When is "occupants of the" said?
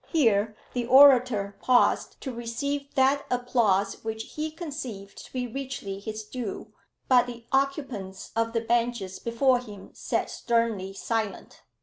7.51-8.61